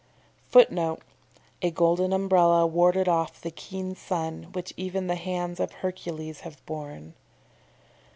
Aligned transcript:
[Footnote: 0.47 1.01
"A 1.61 1.69
golden 1.69 2.11
umbrella 2.11 2.65
warded 2.65 3.07
off 3.07 3.39
the 3.39 3.51
keen 3.51 3.95
sun, 3.95 4.47
which 4.51 4.73
even 4.75 5.05
the 5.05 5.13
hands 5.13 5.59
of 5.59 5.71
Hercules 5.73 6.39
have 6.39 6.65
borne." 6.65 7.13